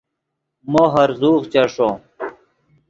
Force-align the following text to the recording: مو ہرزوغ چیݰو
مو 0.71 0.83
ہرزوغ 0.93 1.41
چیݰو 1.51 1.89